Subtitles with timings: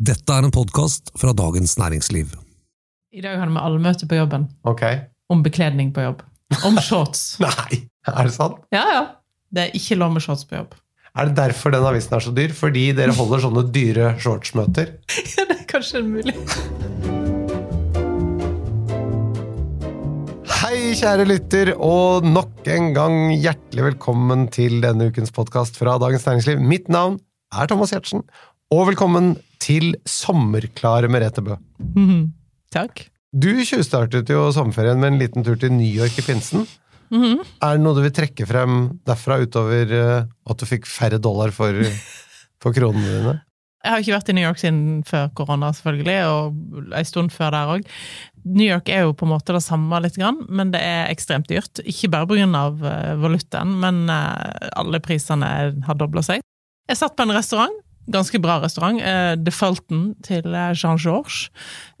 [0.00, 2.30] Dette er en podkast fra Dagens Næringsliv.
[3.12, 4.46] I dag hadde vi allmøte på jobben.
[4.64, 4.80] Ok.
[5.28, 6.22] Om bekledning på jobb.
[6.64, 7.34] Om shorts.
[7.42, 8.62] Nei, er det sant?
[8.72, 9.02] Ja, ja.
[9.52, 10.72] Det er ikke lov med shorts på jobb.
[11.12, 12.54] Er det derfor den avisen er så dyr?
[12.56, 14.94] Fordi dere holder sånne dyre shortsmøter?
[15.36, 16.32] Ja, det er kanskje mulig.
[20.62, 26.24] Hei, kjære lytter, og nok en gang hjertelig velkommen til denne ukens podkast fra Dagens
[26.24, 26.64] Næringsliv.
[26.72, 27.20] Mitt navn
[27.52, 28.24] er Thomas Giertsen,
[28.72, 31.56] og velkommen til sommerklare Merete Bø.
[31.94, 32.32] Mhm.
[32.72, 33.08] Takk.
[33.30, 36.66] Du tjuvstartet jo sommerferien med en liten tur til New York i pinsen.
[37.10, 37.42] Mhm.
[37.62, 41.50] Er det noe du vil trekke frem derfra, utover eh, at du fikk færre dollar
[41.54, 41.74] for,
[42.62, 43.38] for kronene dine?
[43.80, 47.54] Jeg har ikke vært i New York siden før korona, selvfølgelig, og en stund før
[47.54, 47.86] der òg.
[48.44, 51.80] New York er jo på en måte det samme, litt, men det er ekstremt dyrt.
[51.88, 53.16] Ikke bare pga.
[53.22, 55.48] valutaen, men eh, alle prisene
[55.86, 56.44] har dobla seg.
[56.90, 57.72] Jeg satt på en restaurant,
[58.12, 61.48] ganske bra restaurant, Uh, The Fulton til eh, Jean Georges.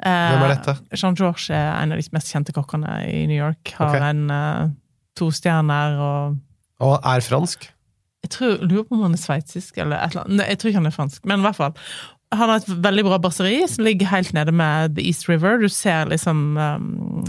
[0.02, 0.76] Hvem er dette?
[0.96, 3.74] Jean Georges er en av de mest kjente kokkene i New York.
[3.78, 4.10] Har okay.
[4.10, 4.70] en uh,
[5.18, 6.40] to stjerner og
[6.80, 7.70] Og er fransk?
[8.20, 10.36] jeg tror, lurer på om han er sveitsisk, eller et eller annet.
[10.40, 11.78] Nei, jeg tror ikke han er fransk, men i hvert fall.
[12.36, 15.56] Han har et veldig bra basseri som ligger helt nede med The East River.
[15.58, 17.24] Du ser liksom um,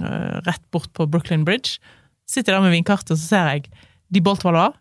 [0.45, 1.79] rett bort på Brooklyn Bridge.
[2.29, 3.71] Sitter der med vinkartet, så ser jeg
[4.13, 4.75] De Bolt Valois,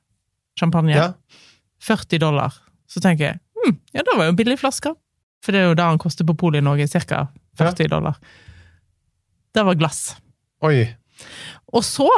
[0.59, 1.13] champagne, Ja.
[1.81, 2.59] 40 dollar.
[2.91, 4.93] Så tenker jeg hm, ja, det var jo en billig flaske.
[5.45, 7.27] For det er jo det han koster på polet i Norge, ca.
[7.59, 8.19] 40 dollar.
[9.55, 10.03] Det var glass.
[10.65, 10.85] Oi.
[11.73, 12.09] Og så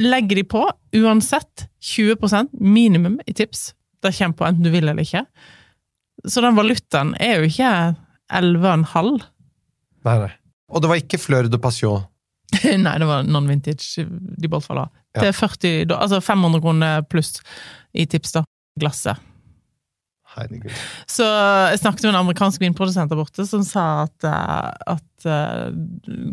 [0.00, 0.62] legger de på,
[0.96, 3.72] uansett, 20% minimum i tips.
[4.02, 5.24] Det kommer på enten du vil eller ikke.
[6.24, 7.70] Så den valutaen er jo ikke
[8.32, 9.12] 11,5.
[10.04, 10.32] Nei, nei.
[10.72, 12.06] Og det var ikke Fleur de Passion.
[12.86, 14.90] Nei, det var non-vintage de bortfaller.
[15.14, 15.24] Ja.
[15.24, 17.38] Det er 40, altså 500 kroner pluss
[17.94, 18.44] i tips, da.
[18.80, 19.20] Glasset.
[21.06, 21.24] Så
[21.70, 25.68] jeg snakket med en amerikansk vinprodusent der borte som sa at, eh, at eh,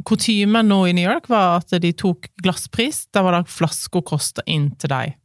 [0.08, 3.06] kutymen nå i New York var at de tok glasspris.
[3.14, 5.16] Da var det flaska kosta inn til deg.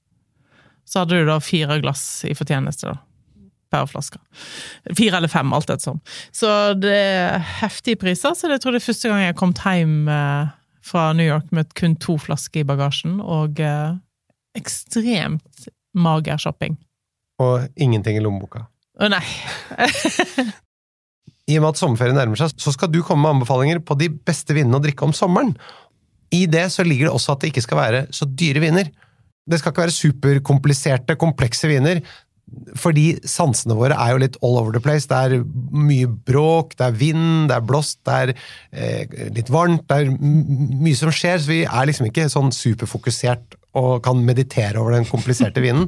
[0.86, 3.00] Så hadde du da fire glass i fortjeneste, da.
[3.72, 4.20] Per flaske.
[4.94, 5.98] Fire eller fem, alt ettersom.
[6.31, 6.48] Så
[6.78, 8.36] det er heftige priser.
[8.38, 10.53] Så jeg tror det er første gang jeg har kommet hjem eh,
[10.86, 13.59] fra New York med kun to flasker i bagasjen, og
[14.54, 15.66] ekstremt
[15.98, 16.76] mager shopping.
[17.42, 18.66] Og ingenting i lommeboka.
[18.97, 19.24] Å nei.
[21.47, 24.08] I og med at sommerferien nærmer seg, så skal du komme med anbefalinger på de
[24.10, 25.52] beste vinene å drikke om sommeren.
[26.34, 28.91] I det så ligger det også at det ikke skal være så dyre viner.
[29.47, 32.00] Det skal ikke være superkompliserte, komplekse viner.
[32.78, 35.08] Fordi sansene våre er jo litt all over the place.
[35.10, 39.86] Det er mye bråk, det er vind, det er blåst, det er eh, litt varmt.
[39.91, 44.81] Det er mye som skjer, så vi er liksom ikke sånn superfokusert og kan meditere
[44.81, 45.87] over den kompliserte vinen.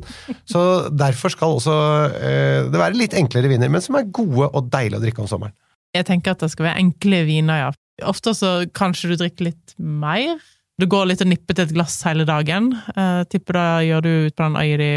[0.48, 0.60] Så
[0.92, 1.74] derfor skal også
[2.18, 5.30] eh, det være litt enklere viner, men som er gode og deilige å drikke om
[5.30, 5.54] sommeren.
[5.96, 7.70] Jeg tenker at det skal være enkle viner, ja.
[8.06, 10.36] Ofte så kanskje du drikker litt mer.
[10.78, 12.68] Du går litt og nipper til et glass hele dagen.
[12.94, 14.92] Eh, tipper da gjør du ut på den øya di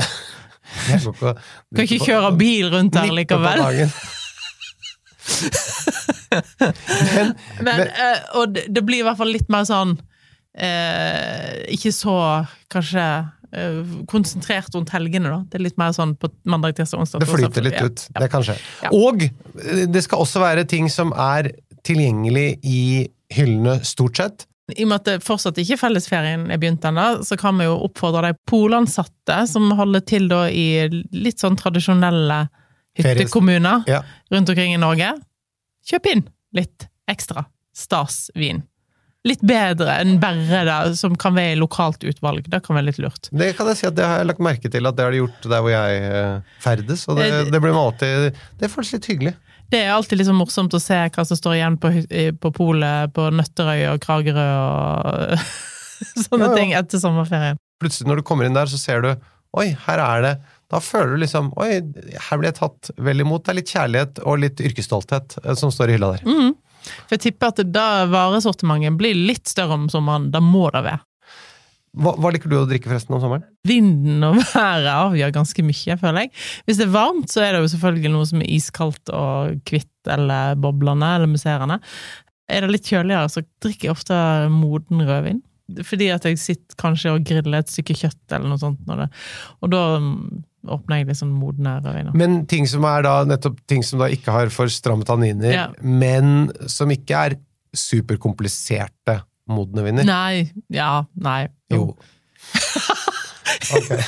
[1.00, 1.10] Du
[1.74, 3.58] Kan ikke kjøre bil rundt der likevel.
[6.30, 9.96] men, Men, Men- eh, og det, det blir i hvert fall litt mer sånn
[10.60, 12.16] eh, Ikke så,
[12.72, 13.04] kanskje
[13.52, 15.40] eh, konsentrert rundt helgene, da.
[15.50, 17.24] Det er litt mer sånn på mandag, tirsdag, onsdag.
[17.24, 17.88] Det flyter litt ja.
[17.88, 18.04] ut.
[18.20, 18.58] Det kan skje.
[18.84, 18.92] Ja.
[18.96, 21.52] Og eh, det skal også være ting som er
[21.86, 22.84] tilgjengelig i
[23.32, 24.46] hyllene, stort sett.
[24.70, 27.78] I og med at det fortsatt ikke fellesferien er begynt ennå, så kan vi jo
[27.88, 32.44] oppfordre de polansatte som holder til da i litt sånn tradisjonelle
[32.98, 34.02] hyttekommuner Ja.
[34.30, 35.12] rundt omkring i Norge.
[35.90, 38.62] Kjøp inn litt ekstra stasvin.
[39.28, 42.46] Litt bedre enn bare det som kan være i lokalt utvalg.
[42.48, 43.28] Det kan være litt lurt.
[43.36, 45.20] Det kan jeg si at det har jeg lagt merke til at det har de
[45.20, 49.08] gjort der hvor jeg eh, ferdes, og det, Eh, det blir alltid Det føles litt
[49.12, 49.34] hyggelig.
[49.70, 51.92] Det er alltid liksom morsomt å se hva som står igjen på,
[52.42, 55.36] på polet på Nøtterøy og Kragerø og
[56.24, 56.56] sånne Ja, ja.
[56.56, 57.60] ting etter sommerferien.
[57.80, 59.12] Plutselig når du kommer inn der, så ser du
[59.60, 60.32] Oi, her er det
[60.70, 63.44] Da føler du liksom Oi, her blir jeg tatt vel imot.
[63.44, 66.26] Det er litt kjærlighet og litt yrkesstolthet eh, som står i hylla der.
[66.26, 66.52] Mhm.
[66.82, 70.30] For jeg tipper at da varesortimentet blir litt større om sommeren.
[70.34, 71.04] Da må det være.
[71.98, 73.46] Hva, hva liker du å drikke forresten om sommeren?
[73.66, 76.32] Vinden og været avgjør ganske mye, føler jeg.
[76.68, 80.10] Hvis det er varmt, så er det jo selvfølgelig noe som er iskaldt og kvitt
[80.14, 81.80] eller boblende eller musserende.
[82.50, 84.20] Er det litt kjøligere, så drikker jeg ofte
[84.54, 85.42] moden rødvin.
[85.86, 88.80] Fordi at jeg sitter kanskje og griller et stykke kjøtt eller noe sånt.
[88.86, 89.10] Når det,
[89.60, 90.22] og da mm,
[90.68, 92.14] åpner jeg liksom sånn modne rødviner.
[92.20, 95.66] Men ting som er da nettopp ting som da ikke har for stramme tanniner, Ja.
[95.80, 97.36] men som ikke er
[97.76, 99.20] superkompliserte
[99.50, 100.04] modne viner.
[100.04, 100.50] Nei.
[100.68, 101.04] Ja.
[101.16, 101.48] Nei.
[101.72, 101.94] Jo.
[103.76, 104.02] okay.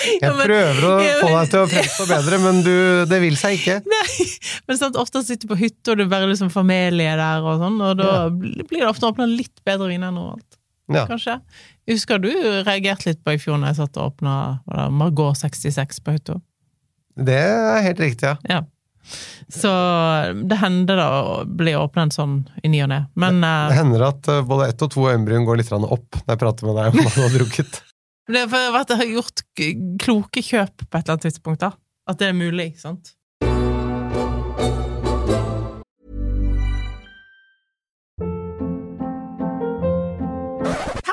[0.00, 2.72] Jeg prøver å få deg til å fremstå bedre, men du,
[3.10, 3.80] det vil seg ikke.
[3.92, 4.28] Nei,
[4.70, 7.60] men sant, ofte sitter du på hytta, og det er bare liksom familie der, og
[7.60, 8.22] sånn, og da Ja.
[8.32, 10.56] blir det ofte åpna litt bedre viner enn normalt.
[10.90, 11.06] Ja.
[11.08, 11.38] Kanskje.
[11.90, 12.30] Husker du
[12.66, 14.34] reagerte litt på i fjor når jeg satt og åpna
[14.94, 16.40] Margot 66 på Auto?
[17.20, 18.36] Det er helt riktig, ja.
[18.48, 18.60] Ja.
[19.50, 19.70] Så
[20.46, 23.00] det hender da å bli åpna en sånn i ny og ne.
[23.18, 26.34] Men Det det, hender at eh, både ett og to øyenbryn går litt opp når
[26.34, 27.80] jeg prater med deg om hva du har drukket.
[28.36, 29.44] det for at jeg har gjort
[30.04, 31.64] kloke kjøp på et eller annet tidspunkt.
[31.64, 31.72] da.
[32.10, 33.14] At det er mulig, ikke sant?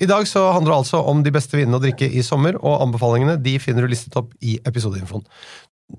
[0.00, 2.80] I dag så handler det altså om de beste vinene å drikke i sommer, og
[2.86, 5.26] anbefalingene de finner du listet opp i episodeinfoen.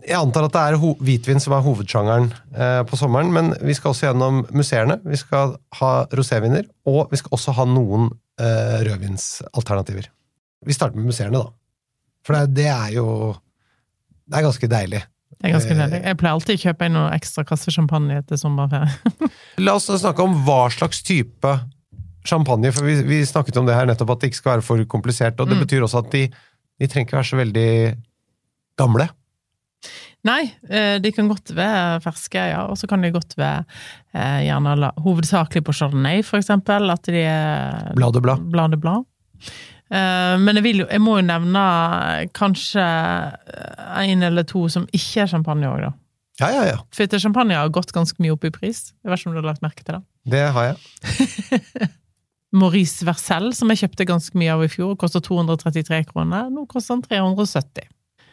[0.07, 3.91] Jeg antar at det er hvitvin som er hovedsjangeren eh, på sommeren, men vi skal
[3.91, 4.97] også gjennom museene.
[5.03, 8.07] Vi skal ha roséviner, og vi skal også ha noen
[8.41, 10.07] eh, rødvinsalternativer.
[10.65, 11.51] Vi starter med museene, da.
[12.25, 13.07] For det, det er jo
[14.29, 15.01] Det er ganske deilig.
[15.41, 16.01] Det er ganske Eh, deilig.
[16.05, 19.29] Jeg pleier alltid å kjøpe inn noen ekstra kasser champagne etter sommerferie.
[19.65, 21.53] La oss snakke om hva slags type
[22.27, 24.83] champagne, for vi, vi snakket om det her nettopp, at det ikke skal være for
[24.85, 25.63] komplisert, og det Mm.
[25.65, 26.27] betyr også at de,
[26.79, 27.71] de trenger ikke være så veldig
[28.77, 29.09] gamle.
[30.23, 32.59] Nei, eh, de kan godt være ferske, ja.
[32.69, 33.63] Og så kan de godt være
[34.13, 36.91] eh, gjerne la, hovedsakelig på chardonnay, for eksempel.
[36.93, 38.43] At de er Blad og blad.
[38.53, 39.07] Blad og blad.
[39.89, 41.63] Eh, men jeg, vil jeg må jo nevne
[42.37, 42.85] kanskje
[44.03, 45.91] en eller to som ikke er champagne òg, da.
[46.41, 46.77] Ja, ja, ja.
[46.93, 48.91] For etter champagne har gått ganske mye opp i pris.
[49.03, 50.03] Jeg vet ikke om du har lagt merke til det.
[50.31, 51.89] Det har jeg.
[52.51, 56.49] Maurice Vercel, som jeg kjøpte ganske mye av i fjor, koster 233 kroner.
[56.51, 57.87] Nå koster den 370.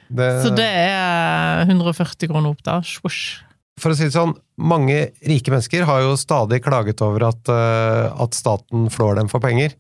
[0.09, 2.81] Det, Så det er 140 kroner opp, da.
[2.83, 3.45] Svosj.
[3.79, 8.11] For å si det sånn, mange rike mennesker har jo stadig klaget over at, uh,
[8.25, 9.77] at staten flår dem for penger.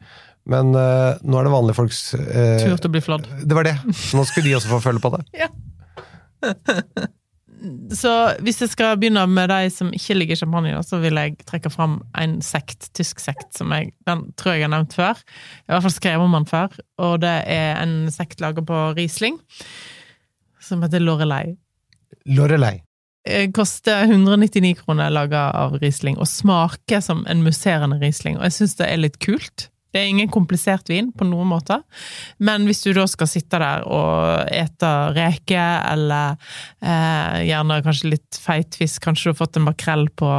[0.48, 3.26] Men uh, nå er det vanlige folks uh, Tur til å bli flådd.
[3.42, 3.74] Det var det.
[4.14, 5.48] Nå skulle de også få følge på det.
[7.94, 8.12] Så
[8.44, 11.70] hvis jeg skal begynne med de som ikke ligger i champagne, så vil jeg trekke
[11.72, 15.18] fram en sekt, tysk sekt, som jeg den tror jeg har nevnt før.
[15.18, 16.76] Jeg har i hvert fall skrevet om den før.
[17.02, 19.40] Og det er en sekt laget på Riesling,
[20.62, 21.56] som heter Lorelei.
[22.28, 22.76] Lorelei.
[23.28, 28.38] Eh, Koster 199 kroner laga av Riesling, og smaker som en musserende Riesling.
[28.38, 29.68] Og jeg syns det er litt kult.
[29.92, 31.78] Det er ingen komplisert vin på noen måte,
[32.44, 35.62] men hvis du da skal sitte der og ete reke,
[35.92, 36.36] eller
[36.82, 40.30] eh, gjerne kanskje litt feit fisk, kanskje du har fått en makrell på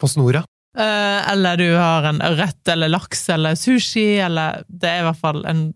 [0.00, 0.44] På snora.
[0.76, 5.20] eh, Eller du har en ørret eller laks eller sushi, eller Det er i hvert
[5.20, 5.66] fall en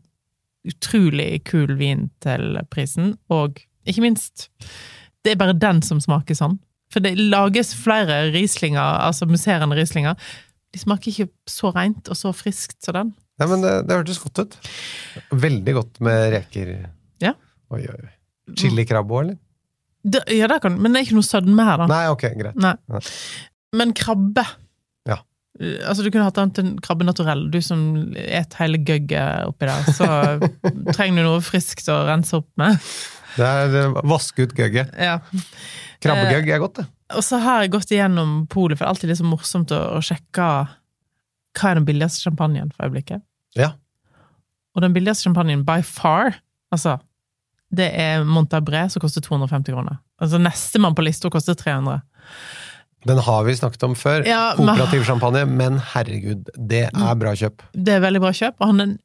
[0.69, 4.49] utrolig kul vin til prisen, og ikke minst
[5.25, 6.59] det er bare den som smaker sånn.
[6.93, 10.17] For det lages flere Rieslinger, altså musserende rislinger.
[10.71, 13.13] De smaker ikke så rent og så friskt som den.
[13.41, 14.57] Nei, men det, det hørtes godt ut.
[15.33, 16.75] Veldig godt med reker.
[17.25, 17.35] Ja.
[17.73, 18.11] Oi, oi.
[18.59, 19.39] Chilikrabbe òg, eller?
[20.01, 21.87] Det, ja, det kan, men det er ikke noe sødme her, da.
[21.91, 22.61] Nei, ok, greit.
[22.61, 22.75] Nei.
[22.93, 23.03] Nei.
[23.77, 24.45] Men krabbe
[25.09, 25.21] Ja.
[25.61, 27.47] Uh, Altså, du kunne hatt den til en krabbe naturell.
[27.53, 27.83] Du som
[28.17, 30.09] et hele gøgget oppi der, så
[30.97, 32.81] trenger du noe friskt å rense opp med.
[33.37, 34.91] Det er eh, vaske ut gøgget.
[34.99, 35.19] Ja.
[36.03, 36.87] Krabbegøgg er godt, det.
[37.19, 40.03] Og så har jeg gått igjennom polet, for det er alltid så morsomt å, å
[40.05, 40.47] sjekke
[41.59, 43.25] hva er den billigste champagnen for øyeblikket.
[43.59, 43.73] Ja.
[44.77, 46.37] Og den billigste champagnen by far,
[46.71, 46.99] altså,
[47.75, 49.99] det er Montabré, som koster 250 kroner.
[50.23, 52.01] Altså Nestemann på lista koster 300.
[53.09, 54.27] Den har vi snakket om før.
[54.29, 57.63] Ja, men- Kooperativ champagne, men herregud, det er bra kjøp.
[57.73, 58.55] Det er veldig bra kjøp.
[58.61, 58.99] Og han, er-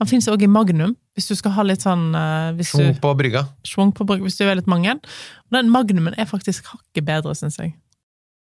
[0.00, 2.98] han finnes også i Magnum, hvis du skal ha litt sånn eh, hvis du, Schwung
[3.00, 3.44] på brygga.
[3.64, 4.96] Schwung på brygga, hvis du er litt mange.
[4.98, 7.74] Og den Magnumen er faktisk hakket bedre, syns jeg.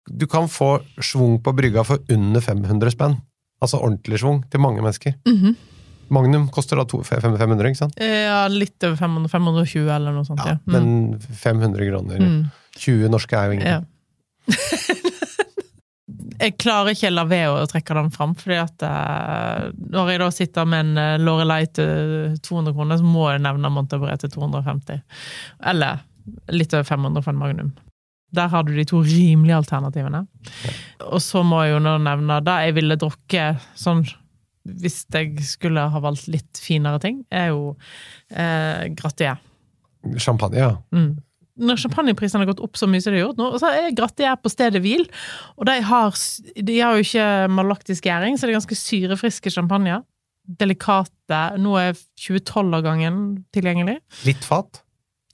[0.10, 3.18] Du kan få schwung på brygga for under 500 spenn.
[3.64, 5.14] Altså ordentlig schwung til mange mennesker.
[5.28, 5.56] Mhm.
[6.14, 7.94] Magnum koster da to- 500, ikke sant?
[7.98, 10.40] Eh, Ja, litt over 500, 520 eller noe sånt.
[10.46, 10.74] Ja, Ja, Mm.
[10.74, 12.20] men 500 kroner.
[12.20, 12.52] Mm.
[12.78, 13.82] 20 norske er jo Ja.
[16.44, 20.30] jeg klarer ikke la være å trekke den fram, fordi at eh, når jeg da
[20.36, 25.04] sitter med en eh, Lorelei til 200 kroner, så må jeg nevne Montabré til 250.
[25.72, 26.04] Eller
[26.56, 27.72] litt over 500 for en Magnum.
[28.34, 30.24] Der har du de to rimelige alternativene.
[31.12, 34.06] Og så må jeg jo nå nevne det jeg ville drukke sånn
[34.64, 37.74] hvis jeg skulle ha valgt litt finere ting, er jo
[38.32, 39.42] eh, Gratier.
[40.16, 40.70] Champagne, ja.
[40.96, 41.18] Mm.
[41.62, 44.39] Når champagneprisene har gått opp så mye som de har gjort nå, så er Gratier
[44.41, 45.03] på stedet hvil.
[45.60, 46.24] Og de har,
[46.69, 50.01] de har jo ikke malaktisk gjæring, så det er ganske syrefriske champagner.
[50.43, 51.43] Delikate.
[51.62, 51.93] Nå er
[52.25, 53.19] 2012-årgangen
[53.53, 54.00] tilgjengelig.
[54.25, 54.83] Litt fat?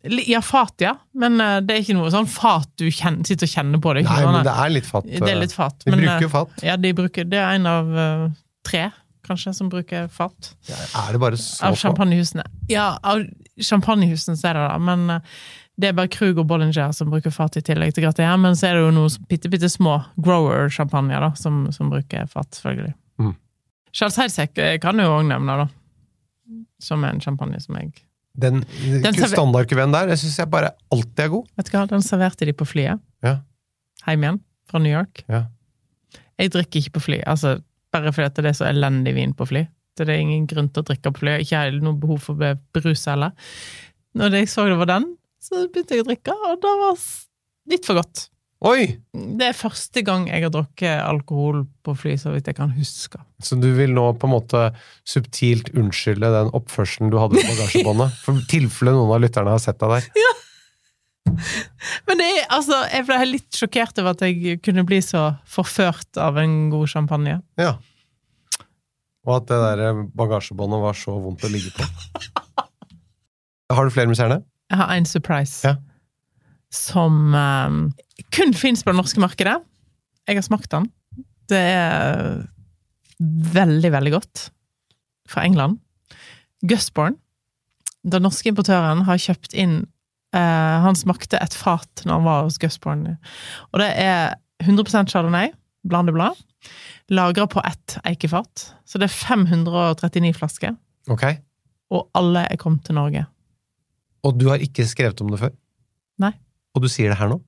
[0.01, 0.93] Ja, fat, ja.
[1.11, 3.93] Men eh, det er ikke noe sånn fat du kjenner, sitter og kjenner på.
[3.97, 5.07] Det Nei, men det er litt fat.
[5.09, 5.75] det er litt fat.
[5.83, 6.63] De men, bruker eh, fat.
[6.63, 8.27] Ja, de bruker, det er en av uh,
[8.67, 8.85] tre,
[9.27, 10.53] kanskje, som bruker fat.
[10.69, 12.47] Er det bare så Av champagnehusene.
[12.71, 13.25] Ja, av
[13.59, 15.41] champagnehusene så er det det, men eh,
[15.79, 18.35] det er bare Krug og Bollinger som bruker fat i tillegg til Gratier.
[18.41, 22.93] Men så er det jo noen bitte, bitte små grower-sjampanjer som, som bruker fat, selvfølgelig.
[23.21, 23.35] Mm.
[23.95, 25.67] Charles Heidsek eh, kan jo òg nevne, da.
[26.83, 27.91] Som er en champagne som jeg
[28.39, 28.63] Den,
[29.03, 31.47] Den standardkuven der, syns jeg bare alltid er god.
[31.59, 33.01] Vet du hva, den serverte de på flyet.
[33.25, 33.39] Ja.
[34.05, 35.23] Hjem igjen, fra New York.
[35.31, 35.45] Ja.
[36.39, 37.57] Jeg drikker ikke på fly, altså
[37.91, 39.65] bare fordi det er så elendig vin på fly.
[39.97, 41.39] Det er ingen grunn til å drikke på fly.
[41.43, 43.33] Ikke noe behov for å bli brus heller.
[44.17, 45.09] Når jeg så det var den,
[45.39, 46.99] så begynte jeg å drikke, og det var
[47.71, 48.27] litt for godt.
[48.67, 48.89] Oi!
[49.15, 53.21] Det er første gang jeg har drukket alkohol på fly, så vidt jeg kan huske.
[53.39, 54.63] Så du vil nå på en måte
[55.07, 58.17] subtilt unnskylde den oppførselen du hadde på bagasjebåndet?
[58.25, 60.27] For tilfelle noen av lytterne har sett deg der.
[62.09, 66.19] Men det er, altså, jeg ble litt sjokkert over at jeg kunne bli så forført
[66.19, 67.39] av en god champagne.
[67.61, 67.77] Ja.
[69.27, 71.87] Og at det der bagasjebåndet var så vondt å ligge på.
[73.77, 74.41] Har du flere musserende?
[74.69, 75.75] Jeg har en surprise Ja.
[76.71, 77.79] som um,
[78.35, 79.57] kun fins på det norske markedet.
[80.27, 80.89] Jeg har smakt den.
[81.49, 82.43] Det er
[83.53, 84.49] veldig, veldig godt.
[85.29, 85.79] Fra England.
[86.61, 87.15] Gusborn.
[88.05, 89.79] Den norske importøren har kjøpt inn
[90.35, 93.17] uh, Han smakte et fat når han var hos Gusborn.
[93.73, 95.49] Og det er 100% chardonnay,
[95.87, 96.37] blandeblad,
[97.09, 98.69] lagra på ett eikefat.
[98.85, 100.75] Så det er 539 flasker,
[101.09, 101.23] Ok.
[101.95, 103.25] og alle er kommet til Norge.
[104.25, 105.53] Og du har ikke skrevet om det før?
[106.19, 106.33] Nei.
[106.75, 107.39] Og du sier det her nå?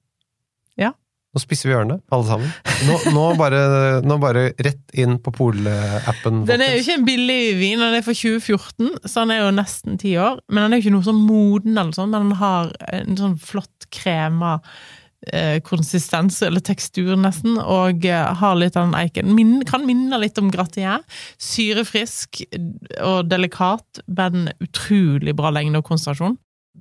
[0.80, 0.94] Ja.
[1.32, 2.50] Nå spisser vi ørene, alle sammen.
[2.88, 3.60] Nå, nå, bare,
[4.04, 6.42] nå bare rett inn på Pol-appen.
[6.50, 9.54] Den er jo ikke en billig vin, den er fra 2014, så den er jo
[9.56, 10.42] nesten ti år.
[10.52, 13.38] Men den er jo ikke noe sånn moden, eller sånn, men den har en sånn
[13.40, 14.58] flott krema
[15.32, 19.32] eh, konsistens, eller tekstur nesten, og eh, har litt av den eiken.
[19.38, 21.00] Min, kan minne litt om gratier.
[21.40, 22.44] Syrefrisk
[23.00, 26.36] og delikat, men utrolig bra lengde og konsentrasjon.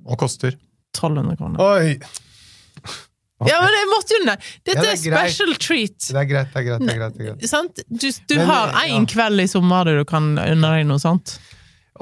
[0.05, 0.57] Og koster.
[0.95, 1.61] 1200 kroner.
[1.61, 1.95] Oi!
[3.41, 5.95] Ja, men jeg måtte jo ned Dette Ja, det er, er special treat.
[6.05, 6.83] Det er greit, det er greit.
[6.85, 7.47] det er greit, det er greit.
[7.49, 7.79] Sant?
[7.89, 8.99] Du, du Men, har ja.
[9.09, 11.33] kveld i sommer der du kan unne deg noe sånt.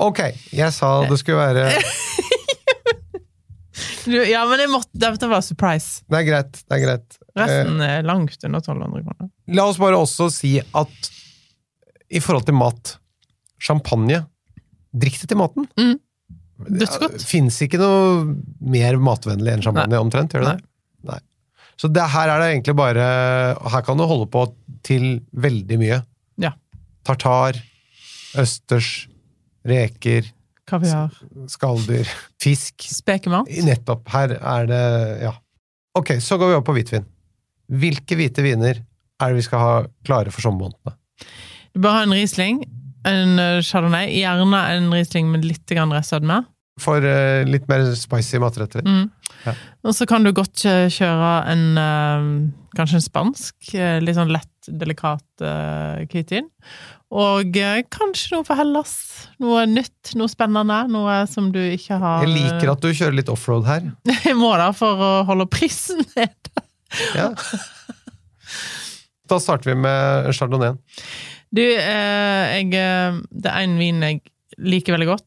[0.03, 0.19] Ok,
[0.51, 1.69] jeg sa det skulle være
[4.10, 6.03] Du, ja, men jeg måtte, dette var surprise.
[6.10, 7.17] Det er greit, det er greit.
[7.29, 9.31] Eh, Resten er langt under 1200 kroner.
[9.55, 11.10] La oss bare også si at
[12.10, 12.96] i forhold til mat
[13.62, 14.24] Champagne
[14.91, 15.67] Drikk det til maten.
[15.77, 15.96] Mm.
[16.68, 17.22] Dødsgodt.
[17.24, 20.34] Fins ikke noe mer matvennlig enn champagne, omtrent?
[20.36, 20.66] Gjør det det?
[21.10, 21.20] Nei.
[21.80, 23.04] Så det, her er det egentlig bare
[23.72, 24.42] Her kan du holde på
[24.84, 26.01] til veldig mye.
[26.44, 26.51] Ja.
[27.08, 27.56] Tartar,
[28.39, 29.08] østers,
[29.68, 30.28] reker,
[30.70, 31.16] Kaviar.
[31.50, 32.10] skalldyr,
[32.44, 32.84] fisk.
[32.92, 33.48] Spekemat.
[33.66, 34.04] Nettopp.
[34.13, 34.84] Her er det
[35.24, 35.34] Ja.
[35.98, 37.08] Ok, så går vi over på hvitvin.
[37.70, 38.78] Hvilke hvite viner
[39.20, 39.72] er det vi skal ha
[40.06, 40.94] klare for sommermånedene?
[41.74, 42.62] Du bør ha en Riesling,
[43.10, 46.44] en eh, Chardonnay, gjerne en Riesling med litt restsødme.
[46.80, 48.86] For uh, litt mer spicy matretter.
[48.88, 49.10] Mm.
[49.44, 49.54] Ja.
[49.84, 52.30] Og så kan du godt kjøre en uh,
[52.78, 56.48] kanskje en spansk, eh, litt sånn lett, delikat uh, hvitvin.
[57.10, 58.94] Og eh, kanskje noe for Hellas.
[59.42, 60.84] Noe nytt, noe spennende.
[60.94, 63.89] Noe som du ikke har Jeg liker at du kjører litt offroad her.
[64.28, 66.68] Jeg må da, for å holde prisen nede.
[67.18, 67.34] Ja.
[69.30, 70.72] Da starter vi med chardonnay.
[71.56, 74.22] Du, eh, jeg, eh, det er en vin jeg
[74.60, 75.25] liker veldig godt,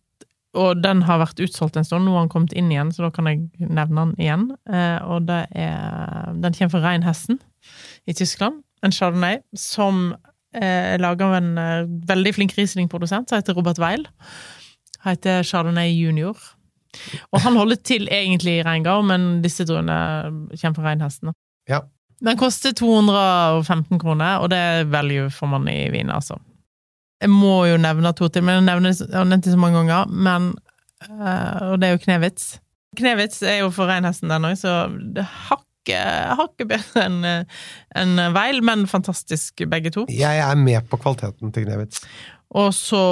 [0.58, 2.06] og den har vært utsolgt en stund.
[2.06, 4.48] Nå har den kommet inn igjen, så da kan jeg nevne den igjen.
[4.68, 7.40] Eh, og det er Den kommer fra Reinhessen
[8.06, 8.62] i Tyskland.
[8.82, 10.14] En chardonnay som
[10.54, 14.04] eh, er laga av en eh, veldig flink Riesling-produsent som heter Robert Weil.
[15.02, 16.36] Han heter Chardonnay Junior.
[17.32, 19.96] Og han holder til egentlig i reingard, men disse druene
[20.52, 21.32] kommer fra Reinhesten.
[21.32, 21.38] da.
[21.70, 21.80] Ja.
[22.22, 26.38] Den koster 215 kroner, og det er value for man i Wien, altså.
[27.22, 30.52] Jeg må jo nevne to til, men jeg nevner det så mange ganger, men
[31.06, 32.56] eh, Og det er jo Knevitz.
[32.98, 37.24] Knevitz er jo for reinhesten, den òg, så det hakket bedre enn
[37.98, 40.06] en Weil, men fantastisk begge to.
[40.10, 42.04] Jeg er med på kvaliteten til Knevitz.
[42.52, 43.02] Og så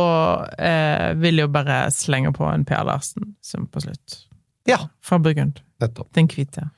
[0.61, 4.27] eh, vil jeg jo bare slenge på en Per Larsen som på slutt.
[4.69, 4.83] Ja.
[5.03, 5.63] Fra Burgund.
[5.81, 6.11] Nettopp.
[6.15, 6.69] Den hvite.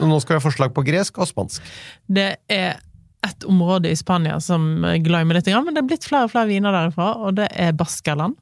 [0.00, 1.64] Nå skal vi ha forslag på gresk og spansk.
[2.06, 2.80] Det er
[3.26, 6.50] et område i Spania som jeg glemmer litt, men det er blitt flere og flere
[6.50, 8.36] viner derifra, og det er Baskerland.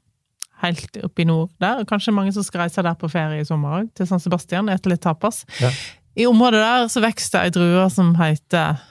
[0.65, 1.83] Helt oppe i nord der.
[1.83, 4.71] og Kanskje mange som skal reise der på ferie i sommer òg, til San Sebastian.
[4.73, 5.43] Ete litt tapas.
[5.61, 5.71] Ja.
[6.17, 8.83] I området der så vokser det ei drue som heter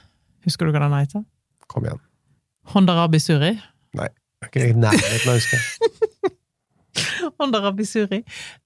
[0.43, 1.23] Husker du hva den heter?
[1.71, 2.01] Kom igjen.
[2.73, 3.53] Hondarabi suri.
[3.95, 4.09] Nei,
[4.43, 5.61] jeg er ikke i nærheten av å huske.
[7.41, 8.21] Hondarabi rabisuri,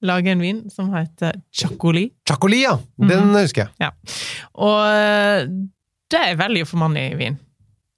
[0.06, 2.10] lager en vin som heter Chacoli.
[2.28, 2.78] Chacoli, ja!
[3.02, 3.92] Den husker jeg.
[4.58, 5.50] Og eh,
[6.12, 7.38] det er veldig for money-vin.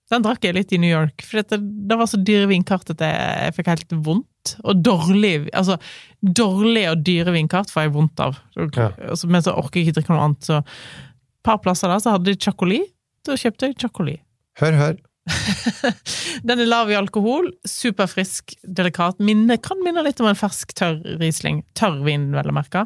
[0.09, 3.01] Den drakk jeg litt i New York, for det, det var så dyre vinkart at
[3.05, 4.55] jeg, jeg fikk helt vondt.
[4.63, 5.75] Og dårlig altså,
[6.21, 8.39] dårlig og dyre vinkart får jeg vondt av.
[8.57, 8.89] Ja.
[9.11, 10.47] Altså, men så orker jeg ikke drikke noe annet.
[10.47, 12.81] Så et par plasser der så hadde de Chacoli.
[13.27, 14.17] Da kjøpte jeg Chacoli.
[14.59, 14.97] Hør, hør.
[16.47, 19.19] Den er lav i alkohol, superfrisk, delikat.
[19.23, 21.63] Minne, kan minne litt om en fersk, tørr Riesling.
[21.77, 22.85] Tørr vin, vel å merke.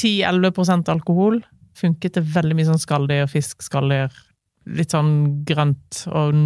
[0.00, 1.40] 10-11% alkohol.
[1.78, 4.14] Funker til veldig mye sånn skalldyr, fisk, skalldyr.
[4.78, 5.14] Litt sånn
[5.48, 6.36] grønt og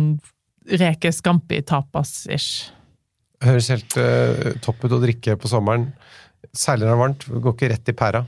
[0.78, 2.70] reke scampi tapas-ish.
[3.42, 5.88] Høres helt uh, topp ut å drikke på sommeren.
[6.54, 7.28] Særlig når det er varmt.
[7.32, 8.22] Går ikke rett i pæra.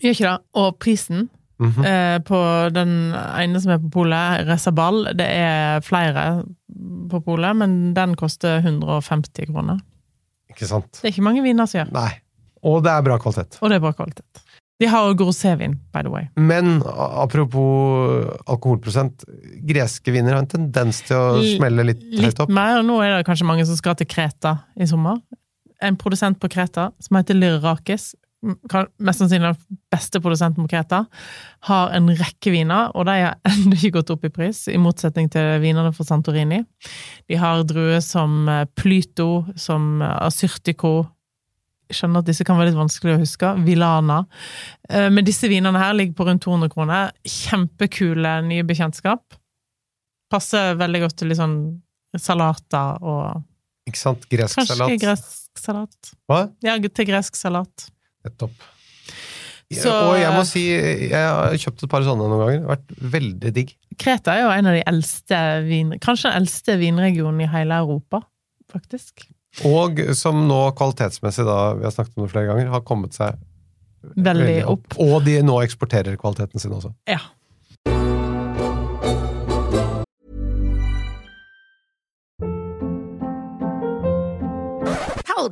[0.00, 0.38] Gjør ikke det.
[0.60, 1.28] Og prisen
[1.62, 1.84] Mhm.
[1.86, 2.38] eh, på
[2.74, 6.44] den ene som er på polet, Resabal, det er flere
[7.10, 9.78] på polet, men den koster 150 kroner.
[10.50, 10.98] Ikke sant?
[11.00, 11.92] Det er ikke mange viner som gjør.
[11.94, 12.10] Nei.
[12.64, 13.58] Og det er bra kvalitet.
[13.62, 14.42] Og det er bra kvalitet.
[14.82, 16.24] De har grosévin, by the way.
[16.36, 19.22] Men apropos alkoholprosent,
[19.66, 22.50] greske viner har en tendens til å smelle litt, Litt høyt opp.
[22.50, 22.82] mer.
[22.82, 25.20] Nå er det kanskje mange som skal til Kreta i sommer.
[25.82, 31.04] En produsent på Kreta som heter Lyrakis, mest sannsynlig den beste produsenten på Kreta,
[31.68, 35.30] har en rekke viner, og de har ennå ikke gått opp i pris, i motsetning
[35.32, 36.62] til vinene fra Santorini.
[37.30, 40.94] De har druer som eh, Plyto, som Asyrtico, Asyrtiko
[41.90, 43.48] Jeg skjønner at disse kan være litt vanskelig å huske.
[43.66, 44.22] Vilana.
[44.88, 47.10] Eh, Men disse vinene her ligger på rundt 200 kroner.
[47.28, 49.36] Kjempekule nye bekjentskap.
[50.32, 51.58] Passer veldig godt til litt sånn
[52.18, 53.42] salater og
[53.90, 54.24] Ikke sant?
[54.32, 54.88] Gresk salat.
[54.88, 56.14] Kanskje gresk salat.
[56.30, 56.38] Hva?
[56.64, 57.90] Ja, til gresk salat.
[58.24, 58.70] Nettopp.
[59.72, 60.62] Ja, Så- og jeg må si,
[61.08, 62.58] jeg har kjøpt et par sånne noen ganger.
[62.60, 63.72] Det har vært veldig digg.
[63.98, 65.94] Kreta er jo en av de eldste vin...
[66.04, 68.20] Kanskje den eldste vinregionen i hele Europa,
[68.70, 69.24] faktisk.
[69.64, 73.38] Og som nå kvalitetsmessig, da, vi har snakket om det flere ganger, har kommet seg
[74.04, 74.98] Veldig opp.
[75.00, 76.90] Og de nå eksporterer kvaliteten sin også.
[77.08, 77.22] Ja.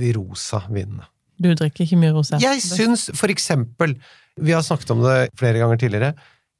[0.00, 1.06] de rosa vinene.
[1.40, 2.40] Du drikker ikke mye rosé.
[2.42, 3.94] Jeg syns for eksempel
[4.40, 6.10] Vi har snakket om det flere ganger tidligere.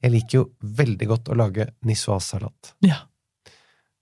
[0.01, 0.45] Jeg liker jo
[0.81, 2.73] veldig godt å lage nissoise-salat.
[2.85, 2.97] Ja.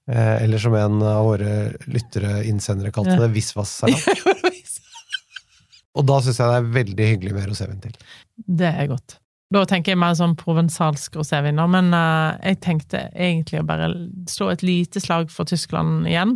[0.09, 1.53] Eh, eller som en av våre
[1.90, 3.20] lyttere, innsendere, kalte Ja.
[3.27, 4.07] det, visvas-salat.
[5.98, 7.94] Og da syns jeg det er veldig hyggelig med rosévin til.
[8.38, 9.18] Det er godt.
[9.54, 13.88] Da tenker jeg mer sånn provensalsk roséviner, men uh, jeg tenkte egentlig å bare
[14.28, 16.34] slå et lite slag for Tyskland igjen.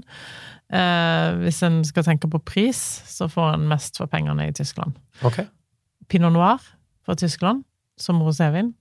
[0.72, 4.96] Uh, hvis en skal tenke på pris, så får en mest for pengene i Tyskland.
[5.28, 5.42] Ok.
[6.08, 6.64] Pinot noir
[7.04, 7.66] fra Tyskland
[8.00, 8.72] som rosévin,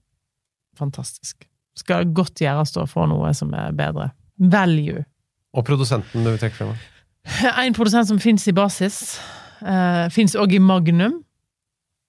[0.80, 1.44] fantastisk.
[1.76, 4.10] Skal godt gjøres å få noe som er bedre.
[4.40, 5.04] Value.
[5.52, 6.72] Og produsenten du trekker frem?
[6.72, 7.52] da?
[7.62, 9.18] En produsent som fins i basis,
[9.60, 11.20] uh, fins òg i Magnum.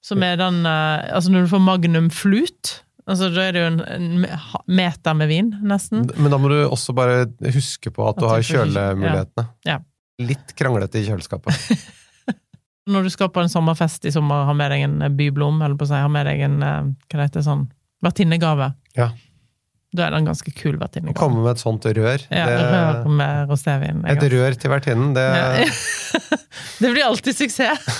[0.03, 3.69] Som er den eh, Altså, når du får Magnum Flut, Altså, da er det jo
[3.91, 4.27] en,
[4.71, 6.05] meter med vin, nesten.
[6.15, 9.43] Men da må du også bare huske på at du At har du har kjølemulighetene.
[9.67, 9.75] Ja.
[10.23, 11.51] Litt kranglete i kjøleskapet.
[12.93, 15.75] Når du skal på en sommerfest i sommer, ha med deg en eh, byblom, eller
[15.79, 16.79] på å si, ha med deg en eh,
[17.11, 17.67] hva det heter, sånn
[18.03, 18.71] vertinnegave.
[18.95, 19.09] Ja.
[19.93, 21.19] Da er det en ganske kul Å vertinnegave.
[21.19, 22.23] komme med et sånt rør.
[22.33, 23.99] Ja, det, rør med rosévin.
[24.07, 24.31] et har.
[24.37, 25.67] rør til vertinnen, det Ja.
[26.79, 27.99] det blir alltid suksess!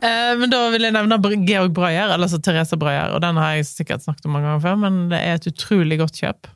[0.00, 3.56] Eh, men da vil jeg nevne Georg Breyer, eller så Therese Breyer, og den har
[3.56, 6.52] jeg sikkert snakket om mange ganger før, men det er et utrolig godt kjøp.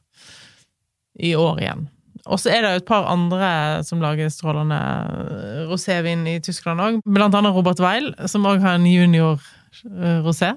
[1.21, 1.89] I år igjen.
[2.31, 3.49] Og så er det jo et par andre
[3.85, 7.01] som lager strålende eh, rosévin i Tyskland òg.
[7.05, 9.41] Blant annet Robert Weil, som òg har en junior
[9.85, 10.55] eh, rosé.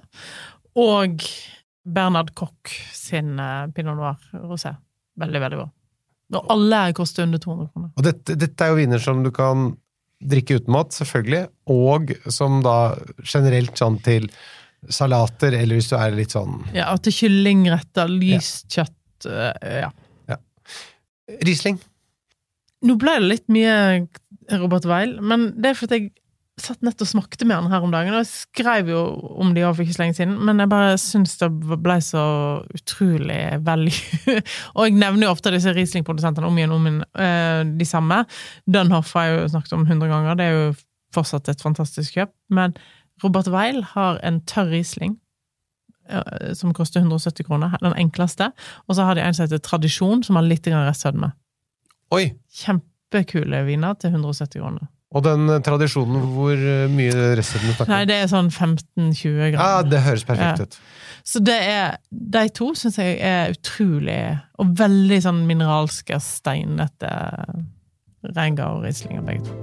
[0.79, 1.25] Og
[1.83, 3.35] Bernhard Koch sin
[3.75, 4.75] Pinot Noir rosé.
[5.19, 5.69] Veldig, veldig bra.
[6.33, 7.89] Og alle koster under 200 kroner.
[7.97, 9.73] Og dette, dette er jo viner som du kan
[10.29, 14.27] drikke uten mat, selvfølgelig, og som da generelt sånn til
[14.91, 19.89] salater, eller hvis du er litt sånn Ja, til kyllingretter, lyst kjøtt ja.
[20.27, 20.39] Ja.
[21.47, 21.77] Riesling.
[22.83, 23.75] Nå ble det litt mye
[24.59, 26.11] Robert Weil, men det er fordi jeg
[26.63, 29.01] satt nett og smakte med han her om dagen, og jeg skrev jo
[29.41, 32.23] om de også for ikke så lenge siden, men jeg bare syns det ble så
[32.77, 33.93] utrolig veldig
[34.77, 38.23] Og jeg nevner jo ofte disse Riesling-produsentene om igjen om igjen, eh, de samme.
[38.69, 40.71] Dunhoff har jeg jo snakket om hundre ganger, det er jo
[41.13, 42.73] fortsatt et fantastisk kjøp, men
[43.23, 45.17] Robert Weil har en tørr Riesling
[46.09, 48.49] eh, som koster 170 kroner, den enkleste,
[48.87, 51.33] og så har de en som heter Tradisjon, som har litt restsødme.
[52.13, 52.25] Oi!
[52.63, 54.89] Kjempekule viner til 170 kroner.
[55.13, 59.51] Og den eh, tradisjonen, hvor eh, mye resten du snakker Nei, det er sånn 15-20
[59.53, 59.59] gram.
[59.61, 60.65] Ja, det høres perfekt Ja.
[60.65, 60.79] ut.
[61.23, 64.17] Så det er, de to syns jeg er utrolig
[64.59, 67.13] Og veldig sånn mineralske, steinete
[68.35, 69.53] Reingard og Rieslinger, begge to.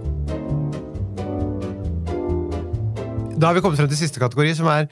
[3.40, 4.88] Da har vi kommet frem til siste kategori, som er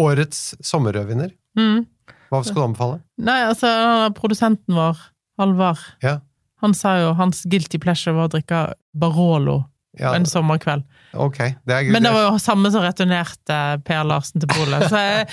[0.00, 1.30] årets sommerrødvinner.
[1.58, 1.86] Mm.
[2.30, 2.98] Hva skal du anbefale?
[3.24, 3.70] Nei, altså,
[4.16, 5.00] produsenten vår,
[5.40, 6.18] Halvard, Ja.
[6.60, 9.64] han sa jo hans guilty pleasure var å drikke Barolo
[9.98, 10.84] Ja, en sommerkveld.
[11.18, 11.38] ok.
[11.66, 15.24] Det er Men det var jo samme som returnerte Per Larsen til polet, så jeg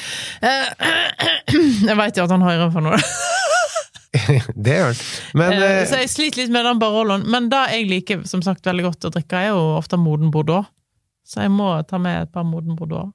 [0.41, 0.87] eh,
[1.91, 2.97] Jeg veit jo at han hører på noe.
[4.65, 5.01] det gjør han.
[5.37, 7.27] Men Eh, eh, Så jeg sliter litt med den Baroloen.
[7.29, 10.65] Men det jeg liker som sagt veldig godt å drikke, er jo ofte Moden Bordeaux.
[11.27, 13.11] Så jeg må ta med et par Moden Bordeaux.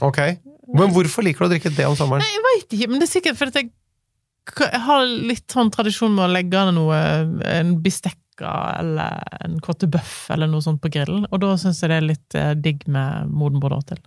[0.00, 0.20] ok.
[0.76, 2.22] Men hvorfor liker du å drikke det om sommeren?
[2.24, 3.68] Nei, jeg veit ikke, men det er sikkert fordi jeg,
[4.66, 6.96] jeg har litt sånn tradisjon med å legge noe
[7.54, 7.76] En
[8.36, 11.96] bistekka eller en côte bøff eller noe sånt på grillen, og da syns jeg det
[11.96, 13.98] er litt eh, digg med Moden Bordeaux til.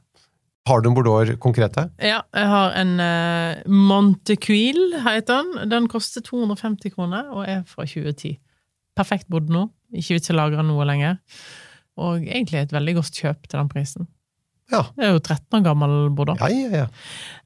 [0.68, 1.90] Har du en Bordeaux konkrete?
[2.00, 5.70] Ja, jeg har en uh, Montecuil, heter den.
[5.70, 8.38] Den koster 250 kroner og er fra 2010.
[8.96, 9.70] Perfekt bodd nå.
[9.94, 11.18] Ikke vits i å lagre noe lenger.
[11.98, 14.10] Og egentlig et veldig godt kjøp til den prisen.
[14.70, 14.84] Ja.
[14.96, 16.36] Det er jo 13 år gammel Bodø.
[16.40, 16.88] Ja, ja, ja.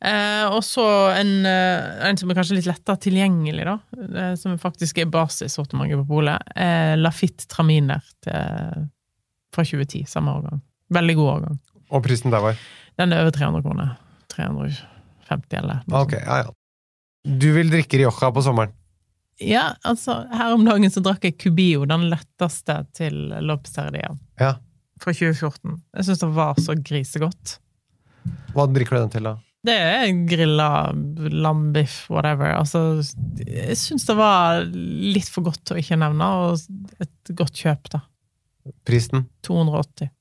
[0.03, 3.77] Eh, og så en, eh, en som er kanskje litt lettere tilgjengelig, da.
[4.03, 6.53] Eh, som faktisk er basissortimentet på polet.
[6.55, 8.89] Eh, Lafitte Traminer til,
[9.55, 10.61] fra 2010, samme årgang.
[10.93, 11.59] Veldig god årgang.
[11.93, 12.59] Og prisen der var?
[12.99, 13.95] Den er over 300 kroner.
[14.33, 16.53] 350 eller noe Ok, ja, ja.
[17.23, 18.73] Du vil drikke Rioja på sommeren?
[19.41, 23.15] Ja, altså, her om dagen så drakk jeg Cubio, den letteste til
[23.47, 24.11] Lobsterdia.
[24.41, 24.57] Ja.
[25.03, 25.81] Fra 2014.
[25.97, 27.57] Jeg syns det var så grisegodt.
[28.53, 29.33] Hva drikker du den til, da?
[29.63, 30.69] Det er grilla
[31.31, 32.51] lambiff, whatever.
[32.57, 32.99] Altså,
[33.39, 38.01] jeg syns det var litt for godt å ikke nevne, og et godt kjøp, da.
[38.87, 39.25] Prisen?
[39.47, 40.11] 280.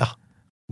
[0.00, 0.10] Ja.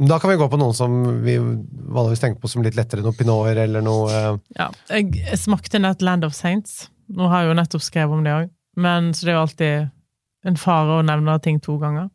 [0.00, 3.16] Da kan vi gå på noen som vi vanligvis tenker på som litt lettere, noe
[3.16, 4.68] pinoter eller noe eh, Ja.
[4.92, 6.86] Jeg, jeg smakte nett Land of Saints.
[7.12, 9.90] Nå har jeg jo nettopp skrevet om det òg, men så det er jo alltid
[10.46, 12.08] en fare å nevne ting to ganger.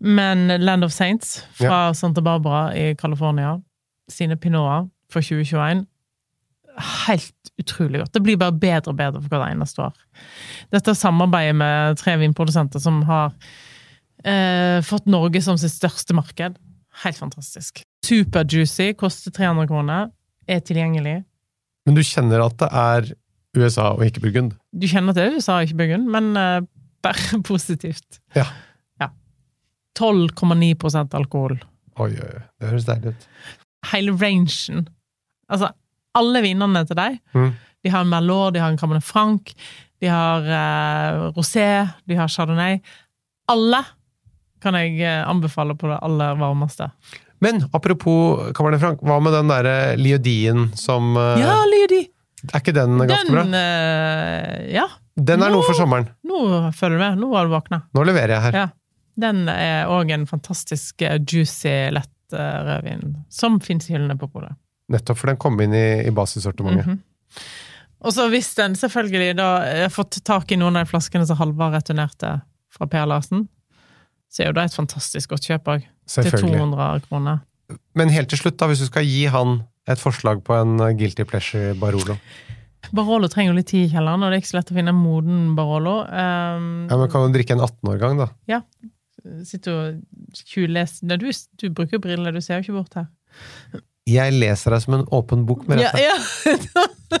[0.00, 3.58] Men Land of Saints fra Santa Barbara i California,
[4.10, 5.86] sine pinoter for 2021
[6.80, 8.12] Helt utrolig godt.
[8.14, 9.96] Det blir bare bedre og bedre for hvert eneste år.
[10.72, 13.34] Dette samarbeidet med tre vinprodusenter som har
[14.24, 16.56] eh, fått Norge som sitt største marked.
[17.02, 17.82] Helt fantastisk.
[18.06, 20.08] Superjuicy, koster 300 kroner,
[20.48, 21.18] er tilgjengelig.
[21.84, 23.12] Men du kjenner at det er
[23.58, 24.54] USA og ikke Burgund?
[24.72, 26.60] Du kjenner at det er USA, og ikke Burgund, men eh,
[27.04, 28.20] bare positivt.
[28.36, 28.46] Ja.
[29.00, 29.10] Ja.
[29.98, 31.58] 12,9% alkohol.
[32.00, 32.42] Oi, oi, oi.
[32.60, 33.28] Det høres deilig ut.
[33.92, 34.88] Hele rangen.
[35.50, 35.72] Altså,
[36.16, 37.20] alle vinene til deg.
[37.36, 37.52] Mm.
[37.80, 39.54] De har en Merlot, de har en Cabernet Franc,
[40.00, 41.66] de har eh, rosé,
[42.08, 42.80] de har chardonnay.
[43.50, 43.80] Alle
[44.60, 46.90] kan jeg eh, anbefale på det aller varmeste.
[47.40, 52.02] Men apropos Cabernet Franc, hva med den derre Liodien som eh, Ja, liodi!
[52.50, 53.44] Er ikke den ganske bra?
[53.44, 54.86] Den eh, Ja,
[55.16, 56.10] Den er noe for sommeren.
[56.26, 56.40] nå
[56.76, 57.18] følger du med.
[57.20, 57.82] Nå har du våkna.
[57.96, 58.58] Nå leverer jeg her.
[58.62, 58.68] Ja.
[59.20, 64.30] Den er òg en fantastisk eh, juicy, lett eh, rødvin, som fins i hyllene på
[64.32, 64.54] polet.
[64.90, 66.86] Nettopp for den kom inn i, i basissortimentet.
[66.86, 67.02] Mhm.
[68.00, 69.48] Og så hvis den selvfølgelig da
[69.84, 72.38] har fått tak i noen av de flaskene som Halvard returnerte
[72.72, 73.44] fra Per Larsen,
[74.32, 75.84] så er jo det et fantastisk godt kjøp òg.
[76.10, 77.42] Til 200 kroner.
[77.98, 80.88] Men helt til slutt, da, hvis du skal gi han et forslag på en uh,
[80.96, 82.16] Guilty Pleasure Barolo
[82.96, 84.92] Barolo trenger jo litt tid i kjelleren, og det er ikke så lett å finne
[84.94, 85.98] en moden Barolo.
[86.08, 88.30] Um, ja, men Kan du drikke en 18-årgang, da?
[88.50, 88.62] ja.
[89.44, 91.26] Sitter og tjuvleser Nei, du,
[91.60, 93.82] du bruker jo briller, du ser jo ikke bort her.
[94.08, 96.06] Jeg leser deg som en åpen bok, med Ja, dette.
[96.08, 97.20] ja.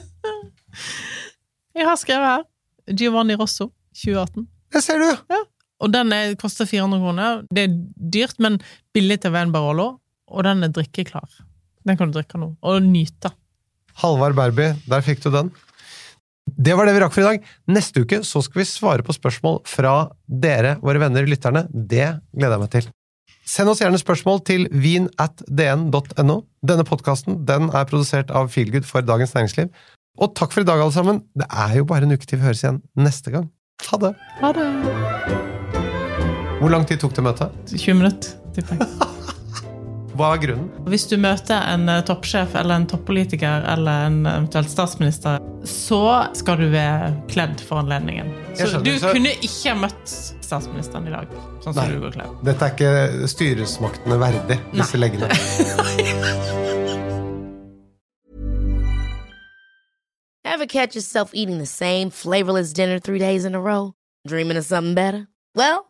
[1.76, 3.68] Jeg har skrevet her Giovanni Rosso
[4.00, 4.46] 2018.
[4.74, 5.36] Det ser du!
[5.80, 7.44] Og den er, koster 400 kroner.
[7.52, 7.76] Det er
[8.16, 8.58] dyrt, men
[8.94, 9.86] billig til å være en Barolo.
[10.30, 11.28] Og den er drikkeklar.
[11.88, 12.50] Den kan du drikke nå.
[12.68, 13.30] Og nyte.
[14.02, 15.50] Halvard Berby, der fikk du den.
[16.50, 17.50] Det var det vi rakk for i dag.
[17.70, 21.66] Neste uke så skal vi svare på spørsmål fra dere, våre venner lytterne.
[21.70, 22.88] Det gleder jeg meg til.
[23.50, 26.40] Send oss gjerne spørsmål til vin at dn.no.
[26.66, 29.70] Denne podkasten den er produsert av Feelgood for Dagens Næringsliv.
[30.20, 31.22] Og takk for i dag, alle sammen.
[31.38, 33.48] Det er jo bare en uke til vi høres igjen neste gang.
[33.88, 34.12] Ha det!
[34.42, 34.68] Ha det!
[36.60, 37.56] Hvor lang tid tok det møtet?
[37.72, 39.16] 20 minutter, tipper jeg.
[40.20, 40.66] Hva er grunnen?
[40.92, 46.00] Hvis du møter en eh, toppsjef eller en toppolitiker eller en eventuelt statsminister, så
[46.36, 48.28] skal du være kledd for anledningen.
[48.52, 50.12] Så skjønner, du så- kunne ikke møtt
[50.44, 51.32] statsministeren i dag,
[51.64, 51.88] sånn som Nei.
[51.94, 52.36] du går kledd.
[52.44, 55.30] Dette er ikke styresmaktene verdig, disse leggene.
[60.44, 63.94] Ever catch yourself eating the same flavorless dinner three days in a row?
[64.26, 65.28] Dreaming of something better?
[65.54, 65.89] Well,